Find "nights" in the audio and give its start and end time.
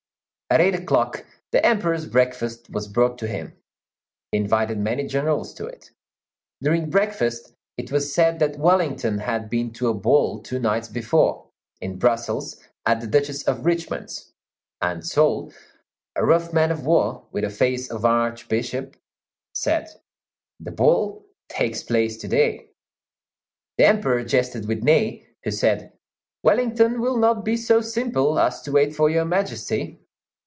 10.59-10.89